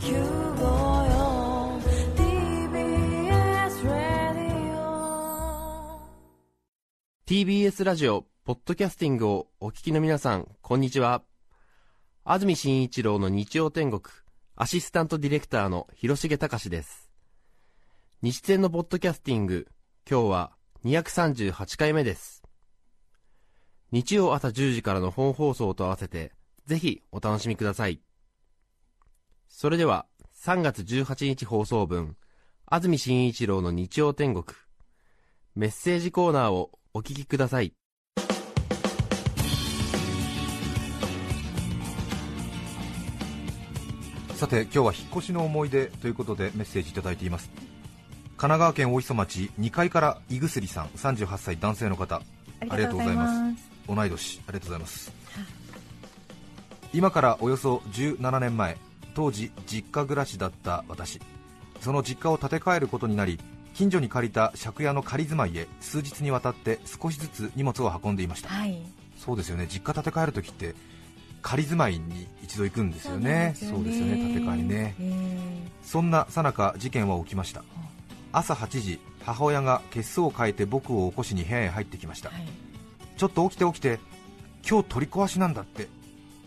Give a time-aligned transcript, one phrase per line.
[0.00, 0.14] TBS
[3.84, 6.00] ラディオ
[7.26, 11.22] TBS ラジオ、ポッドキャスティングをお聞きの皆さん、こんにちは。
[12.24, 14.02] 安住紳一郎の日曜天国、
[14.56, 17.10] アシスタントディレクターの広重隆です。
[18.22, 19.68] 日天のポッドキャスティング、
[20.10, 20.52] 今日は
[20.86, 22.42] 238回目です。
[23.92, 26.32] 日曜朝10時からの本放送と合わせて、
[26.64, 28.00] ぜひお楽しみください。
[29.52, 30.06] それでは、
[30.42, 32.16] 3月18日放送分、
[32.64, 34.56] 安住紳一郎の日曜天国、
[35.54, 37.74] メッセージコーナーをお聞きください。
[44.34, 47.50] さて今日は引っ越しの思い出ということでメッセージいただいています。
[47.50, 52.22] 神奈川県大磯町2階から胃薬さん38歳男性の方。
[52.70, 53.70] ありがとうございます。
[53.86, 54.40] 同い年。
[54.46, 55.12] ありがとうございます。
[56.94, 58.78] 今からおよそ17年前
[59.14, 61.20] 当時実家暮らしだった私。
[61.80, 63.40] その実家を建て替えることになり
[63.74, 68.48] 近所に借りた借家の仮住まいへ数日にわたって少しずつ荷物を運んでいました。
[68.48, 68.78] はい。
[69.16, 69.66] そうですよね。
[69.70, 70.74] 実家建て替えるときって
[71.42, 73.54] 仮住まいに一度行くんですよね。
[73.56, 74.16] そうですよね。
[74.18, 74.94] 建て替えにね。
[75.00, 77.64] えそんなさなか事件は起きました。
[78.32, 82.48] 朝8時母親が血相を変えて僕を起こしに部屋へ入ってきました、ーはい。
[83.16, 83.98] ちょっと起きて起きて
[84.68, 85.88] 今日取り壊しなんだって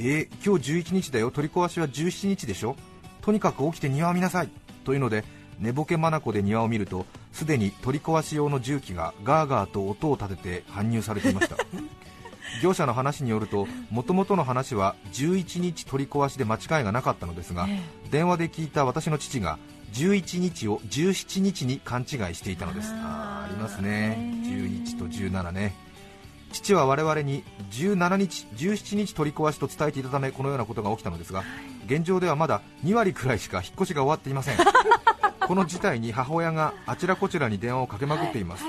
[0.00, 1.30] えー、今日11日だよ。
[1.30, 2.76] 取り壊しは17日でしょ。
[3.20, 4.48] とにかく起きて庭を見なさい。
[4.84, 5.24] というので
[5.58, 11.56] 寝ぼけ眼で庭を見るとすでに取り壊し用の重機がガーガーと音を立てて搬入されていました。
[12.62, 19.58] 業者の話によるともともとの話は11日取り壊しで間違いがなかったのですが、え電話で聞いた私の父が
[19.92, 22.90] 11日を17日に勘違いしていたのです。
[22.94, 23.90] あーありますね。
[23.90, 25.74] ね11と17ね
[26.52, 31.44] 父は我々に17日17日取り壊しと伝えていたためこのようなことが起きたのですが
[31.86, 34.56] 現状ではまだ2割くらいしか引っ越しが終わっていません。
[35.48, 38.64] この事態に母親があちらこちらに電話をかけまくっています。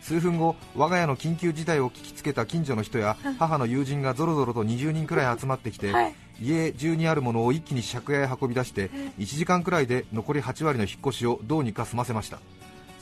[0.00, 5.92] 数分後我が家の緊急事態を聞きつけた近所の人や母の友人がぞろぞろと20人くらい集まってきて、
[6.40, 12.38] 家中にあるものを一気に借家へ運び出して1時間くらいで残り8割の引っ越しをどうにか済ませました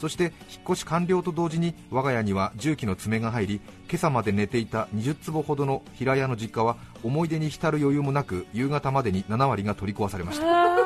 [0.00, 0.33] そして引っ
[0.71, 10.81] 越し完了と同時に我が家には重機の爪が入り今朝まで寝ていた20坪ほどの平屋の実家は思い出に浸る余裕もなく夕方までに7割が取り壊されました。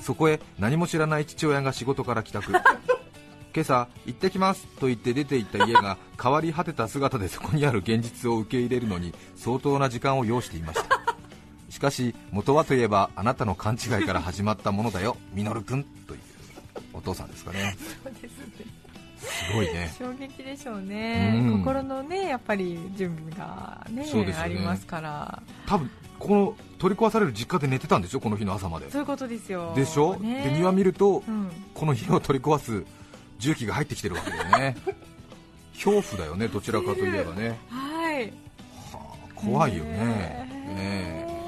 [0.00, 2.52] そこへ何も知らない父親が仕事から帰宅。
[3.52, 11.00] 今朝行ってきますと言って出て行った家が変わり果てた姿でそこにある現実を受け入れるのに相当な時間を要していました。
[11.68, 16.19] しかし元はといえばあなたの勘違いから始まったものだよミノル君という
[17.00, 17.76] お父さんですかね。
[18.04, 18.80] そうですね。
[19.18, 19.92] すごいね。
[19.98, 21.58] 衝撃でしょうね、うん。
[21.58, 24.34] 心のねやっぱり準備がねね。
[24.34, 25.42] ありますから。
[25.66, 28.20] 多分この取り壊される実家で寝てたんでしょ？
[28.20, 28.90] この日の朝まで。
[28.90, 29.72] そういうことですよ。
[29.74, 30.44] でしょ、ね。
[30.44, 31.50] で庭見るとうん。
[31.74, 32.84] この家を取り壊す
[33.38, 34.76] 重機が入ってきてるわけだよね。
[35.74, 37.58] 恐怖だよねどちらかといえばね。
[37.68, 38.24] はい。
[38.24, 38.30] は
[38.92, 39.00] あ
[39.34, 39.90] 怖いよね。
[39.96, 41.39] ね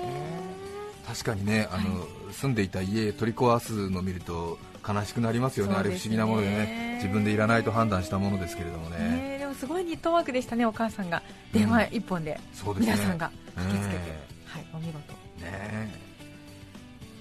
[1.12, 5.78] 確かにねあの、住んでいた家取り壊すのを見ると悲しくなりますよねね。
[5.78, 7.00] あれ不思議なものでね。
[7.02, 8.98] 自分でいらないと判断したものですけれどもね。
[8.98, 11.22] ねでもすごいニットワークでしたねお母さんが。
[11.52, 12.92] 電話一本でそうですね。
[12.94, 14.98] 皆さんが駆けつけて、えはいお見事。
[14.98, 15.88] ねえ。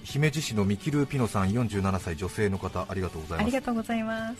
[0.04, 3.46] 姫路市のミキルーピノさん47歳女性の方ありがとうございます。
[3.46, 4.36] ありがとうございます。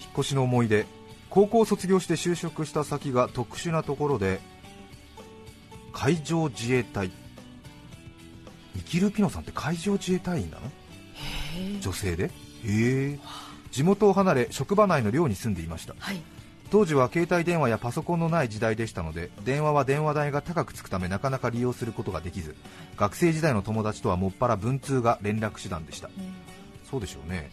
[0.00, 0.86] 引っ越しの思い出。
[1.30, 4.40] 高校を卒業して就職した先が特殊なところで
[5.92, 7.10] 海上自衛隊
[8.76, 10.70] ミキルピノさんって海上自衛隊員なの？
[11.80, 12.24] 女性で？
[12.24, 12.30] へ
[12.64, 13.18] え。
[13.70, 15.94] 地元を離れ職場内の寮に住んでいました。
[15.98, 16.20] はい。
[16.70, 22.56] 当時は携帯電話やパソコンのない時代でしたので電話は電話代が高くつくためなかなか利用することができず
[22.96, 26.10] 学生時代の友達とはもっぱら文通が連絡手段でした。
[26.90, 27.50] そうでしょうね。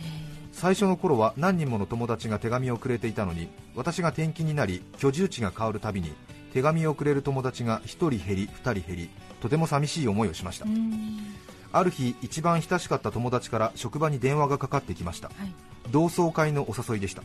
[0.51, 6.11] 最初の頃は何人もの友達が手紙をくれていたのに私が転勤になり居住地が変わるたびに
[6.53, 9.09] 手紙をくれる友達が1人減り2人減り
[9.41, 10.65] とても寂しい思いをしました。
[10.65, 11.35] うん。
[11.73, 15.29] ある日一番親しかった友達から職場に電話がかかってきました。
[15.29, 15.51] はい。
[15.91, 17.23] 同窓会のお誘いでした。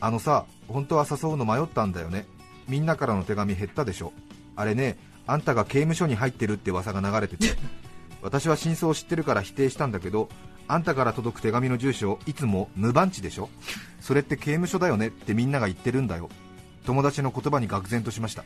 [0.00, 2.26] あのさ本当は誘うの迷ったんだよね。
[2.68, 4.12] みんなからの手紙減ったでしょ。
[4.56, 7.56] あれねあんたが刑務所に入ってるって噂が流れてて。
[8.20, 10.30] 私は真相を知ってるから否定したんだけど
[10.66, 13.48] あんたから届く手紙の住所いつも無番地でしょ。
[14.00, 16.28] それって刑務所だよねってみんなが言ってるんだよ
[16.84, 18.44] 友達の言葉に愕然としました。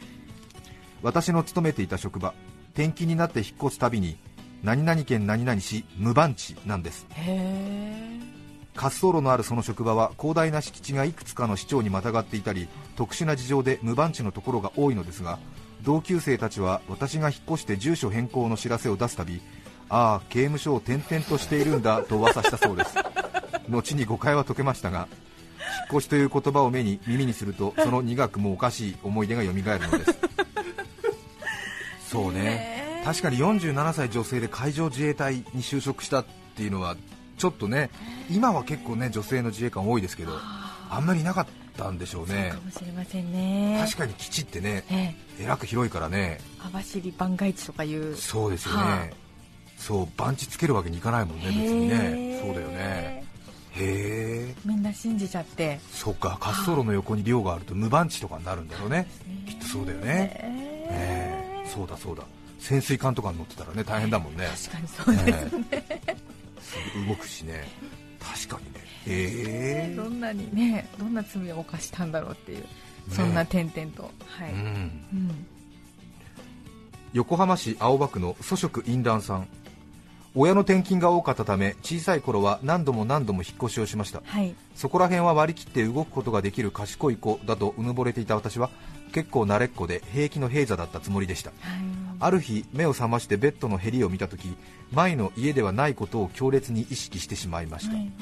[1.02, 2.35] 私の勤めていた職場
[2.73, 4.17] 転勤になって引っ越すたびに
[4.62, 7.06] 何々県何々市無番地なんです。
[7.14, 8.19] へ
[8.75, 15.40] 滑走路のあるその職場は広大な敷地がいくつかの市町にまたがっていたり特殊な事情で無番地のところが多いのですが
[15.82, 19.40] 同級生たちは私が引っ越して住所変更の知らせを出すたび
[19.88, 22.94] ああ刑務所を転々としているんだと噂したそうです。
[23.69, 25.08] 後に誤解は解けましたが
[25.79, 30.19] 引っ越しという言葉を目に耳にすると その苦くもおかしい思い出が蘇るのです。
[32.11, 33.03] そうね。
[33.05, 36.27] 確かに47歳女性で海上自衛隊に就職したっ
[36.57, 36.97] ていうのは
[37.37, 37.91] ちょっとね
[38.31, 40.33] 今は結構ね女性の自衛官多いですけど
[40.91, 41.47] あんまりいなかっ
[41.77, 42.51] たんでしょうね。
[42.53, 43.79] かもしれませんね。
[43.85, 45.45] 確かに基地ってねええ。
[45.45, 46.41] えらく広いからね。
[46.59, 48.17] 網走番外地とかいう。
[48.17, 49.09] そうですよね、は
[49.77, 52.41] そう番地つけるわけにいかないもんね別にね。
[52.43, 53.28] そうだよね
[53.79, 54.55] へえ。
[54.65, 55.79] みんな信じちゃって。
[55.93, 59.07] そっか滑走路の横に寮があると無番地とかになるんだろうね。
[59.47, 60.31] きっとそうだよね。
[60.91, 61.69] ええ。
[61.69, 62.25] そうだそうだ。
[62.59, 64.47] 潜水艦とかに乗ってたらね大変だもんね。
[64.67, 67.69] 確かにそうですね、動くしね。
[68.21, 68.81] 確かにね。
[69.07, 69.95] へえ。
[69.97, 72.65] どんなにねどんな罪を犯したんだろうっていう
[73.11, 74.59] そんな点々と、はい、うん。
[74.59, 75.47] うん。
[77.13, 79.49] 横浜市青葉区の祖食淫乱さん
[80.35, 84.23] 親の転勤が多かったため小さい頃は何度も何度も引っ越しをしました。
[84.25, 84.55] はい。
[84.75, 88.71] そこら辺は割り切って動くことができる賢い子だとうぬぼれていた私は
[89.13, 91.51] 結構慣れっこで平気の平座だったつもりでした。
[91.51, 91.81] はい。
[92.21, 94.57] ある日目を覚ましてベッドのへりを見た時
[94.93, 98.13] 前の家ではないことを強烈に意識してしまいました、はい。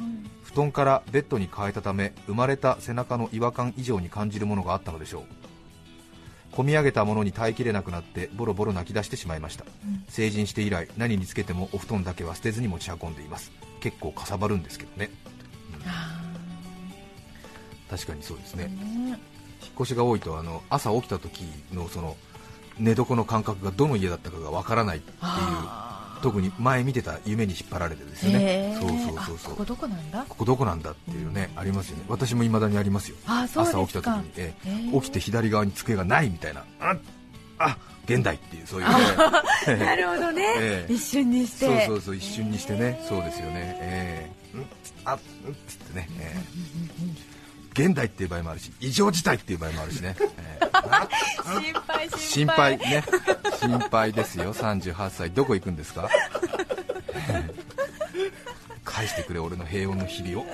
[0.44, 5.45] 布団からベッドに変えたため生まれた背中の違和感以上に感じるものがあったのでしょう
[6.56, 10.04] 込み上げたものに耐えきれなくなってボロボロ泣き出してしまいました、うん。
[10.08, 13.52] 成人して以来何につけてもお布団だけは捨てずに持ち運んでいます。
[13.80, 15.10] 結構かさばるんですけどね。
[15.86, 16.22] あ
[17.90, 18.64] 確かにそうですーね。
[18.64, 19.18] ね。
[19.62, 22.16] 引っ越しが多いとあの朝起きた時のその
[22.78, 25.16] 寝床の感覚がどの家だったかがわからないっていう
[26.22, 29.50] 特に前見てた夢に引っ張られてですよねそうそうそうあそう。
[29.50, 30.24] ここどこなんだ？
[30.28, 32.04] ここどこなんだっていうね、ありますよね。
[32.08, 33.16] 私も未だにありますよ。
[33.26, 36.64] 朝起きた時に、えー起きて左側に机がないみたいな。
[36.80, 36.96] あ
[37.58, 37.76] あ
[38.06, 38.94] 現代っていうそういうね。
[39.84, 40.92] なるほどね、ええ。
[40.92, 41.66] 一瞬にして。
[41.66, 43.02] そうそうそう一瞬にしてね。
[43.08, 43.76] そうですよね。
[43.80, 44.56] ええ。
[44.56, 44.66] うん
[45.04, 47.35] あうんつってね、ええ
[47.78, 51.08] 現代っていう場合もあるし異常事態っていう場合もあるしね、ええあ
[51.60, 52.08] 心配。
[52.10, 53.04] 心心配ね。
[53.60, 54.54] 心配ですよ。
[54.54, 56.08] 38歳どこ行くんですか？
[58.84, 60.46] 返してくれ俺の平穏の日々を。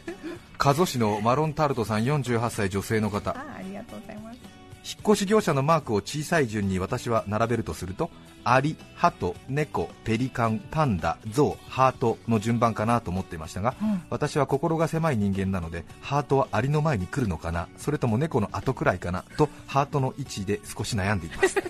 [0.58, 3.30] 加須市のマロンタルトさん48歳女性の方。
[3.30, 4.38] あありがとうございます
[4.86, 8.08] 引っ越し業者のマークを小さい順に私は並べるとすると
[8.44, 14.02] アリ、ハト、猫、ペリカン、パンダ、ゾウ、ハートの順番かなと思っていましたが、うん。
[14.08, 21.56] 私は心が狭い人間なのでハートはアリの前に来るのかなそれとも猫の後くらいかなとハートの位置で少し悩んでいます。
[21.58, 21.62] ハ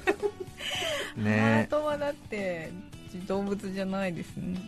[1.16, 2.70] ーねトはだって
[3.26, 4.58] 動物じゃないですね、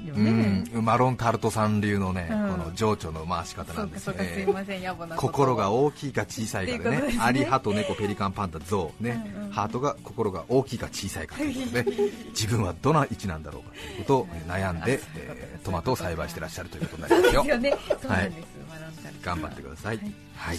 [0.73, 0.85] うん。
[0.85, 2.51] マロンタルトさん流のね、うん。
[2.51, 4.33] この情緒の回し方なんですね。
[4.35, 7.19] すいません野暮な心が大きいか小さいかでねね。
[7.21, 9.51] アリ、ハト、猫、ペリカン、パンダ、ゾウね、うんうん。
[9.51, 17.43] ハートが心が大きいか小さいかということで自分はどの位置なんだろうかということをえー 悩んで、えートマトを栽培してらっしゃるということになりますよ。
[17.43, 17.77] ですよね。
[18.01, 20.15] そうなんです、マロンタルト頑張ってください、はい。
[20.37, 20.59] はい、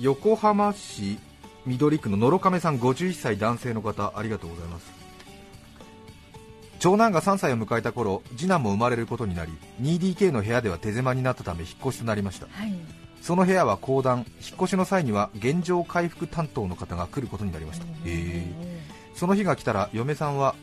[0.00, 1.18] 横浜市
[1.66, 5.03] 緑区の野呂亀さん51歳男性の方ありがとうございます
[6.84, 12.46] 長男が3歳を迎えた頃次男も生まれることになり 2DK の部屋では手狭になったため引っ越しとなりました。
[12.50, 12.74] はい。
[13.22, 14.26] その部屋は公団引っ
[14.56, 19.18] 越しの際には現状回復担当の方が来ることになりました、えー。
[19.18, 20.54] その日が来たら嫁さんは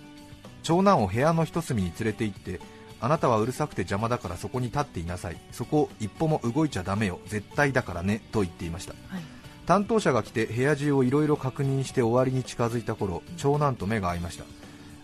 [0.62, 2.59] 長男を部屋の一隅に連れて行って
[2.99, 5.37] あなたはうるさくて邪魔だからそこに立っていなさい。
[5.51, 7.19] そこを一歩も動いちゃダメよ。
[7.25, 8.94] 絶対だからねと言っていました。
[9.07, 9.23] はい。
[9.66, 14.45] 担当者が来て部屋中をいろいろ確認して終わりに近づいた頃長男と目が合いました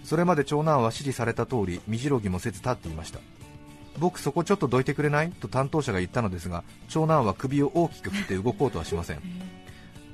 [0.08, 3.20] それまで長男は指示された通り身じろぎもせず立っていました。
[4.00, 5.32] 僕そこちょっとどいてくれない？
[5.32, 9.22] と担当者が言ったのですが長男は首を大きく振って動こうとはしません。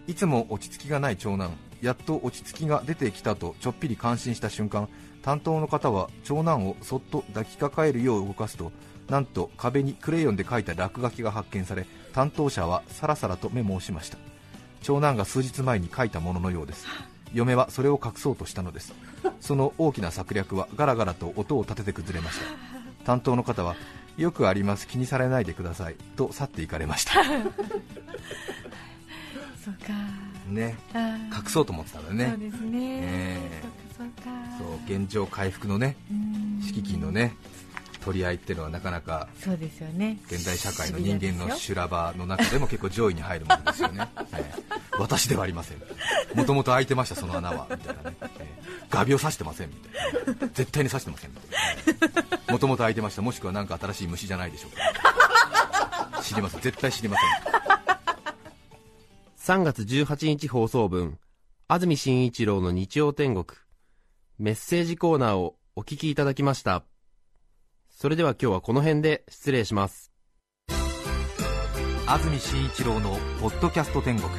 [0.07, 1.51] いつも落ち着きがない長男。
[1.83, 4.89] やっと落ち着きが出てきたとちょっぴり感心した瞬間
[5.21, 8.71] 担当の方は長男をそっと抱きかかえるよう動かすと
[9.09, 14.17] なんと壁にクレヨンで書いた落書きが発見され担当者はさらさらとメモをしました。
[14.81, 16.87] 長男が数日前に書いたもののようです。
[17.33, 18.93] 嫁はそれを隠そうとしたのです。
[19.41, 22.45] その大きな策略はガラガラと音を立てて崩れました。
[23.05, 23.75] 担当の方は
[24.17, 27.23] よくあります気にされないでくださいと去っていかれました。
[29.63, 29.93] そうか。
[30.47, 30.77] ね。
[30.93, 32.29] 隠そうと思ってたんだよね。
[32.29, 33.63] そうですね、え。
[33.97, 34.23] そうか
[34.57, 34.73] そうか。
[34.89, 36.61] そう現状回復のねうん。
[36.61, 37.35] 敷金のね
[38.03, 40.19] 取り合いっていうのはなかなかそうですよね。
[40.27, 44.52] 現代社会の人間の修羅場の中でも結構上位に入るものですよね、 ええ
[44.99, 45.81] 私ではありません。
[46.33, 47.67] もともと開いてましたその穴は。
[47.69, 49.69] みたいなね、ええ画鋲刺してません。
[49.69, 50.47] みたいな。
[50.53, 51.31] 絶対に刺してません。
[51.31, 53.21] みたいなもともと開いてました。
[53.21, 56.21] もしくは何か新しい虫じゃないでしょうか。
[56.21, 56.61] 知りません。
[56.61, 57.25] 絶対知りませ
[59.55, 59.59] ん。
[59.59, 61.17] 3月18日放送分
[61.67, 63.45] 安住紳一郎の日曜天国。
[64.37, 66.83] メッセージコーナーをお聞きいただきました。
[67.89, 70.11] それでは今日はこの辺で失礼します。
[72.05, 74.29] 安住紳一郎の「ポッドキャスト天国」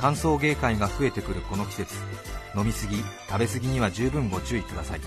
[0.00, 1.94] 歓送迎会が増えてくるこの季節。
[2.56, 2.96] 飲みすぎ
[3.28, 5.00] 食べ過ぎには十分ご注意ください。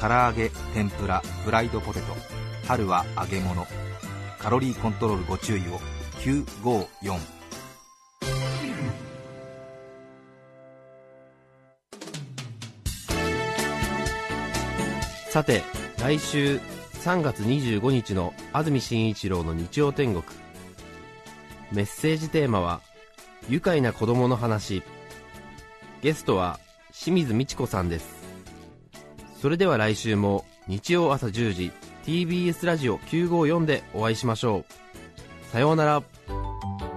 [0.00, 2.06] 唐揚げ天ぷらフライドポテト。
[2.68, 3.66] 春は揚げ物。
[4.38, 5.80] カロリーコントロールご注意を。
[6.20, 7.18] 954
[15.30, 15.62] さて、
[15.98, 16.60] 来週
[17.00, 20.22] 3月25日の安住紳一郎の日曜天国。
[21.72, 22.82] メッセージテーマは、
[23.48, 24.82] 愉快な子供の話。
[26.02, 26.58] ゲストは
[26.92, 28.08] 清水美智子さんです。
[29.40, 31.72] それでは来週も日曜朝10時
[32.04, 35.52] TBS ラジオ954でお会いしましょう。
[35.52, 36.02] さようなら。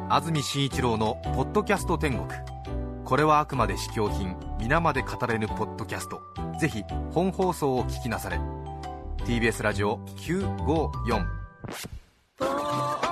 [0.07, 2.27] 安住紳一郎の「ポッドキャスト天国」
[3.05, 6.21] これはあくまで試供品皆まで語れぬポッドキャスト
[6.59, 8.39] ぜひ本放送を聞きなされ
[9.25, 11.25] TBS ラジオ954「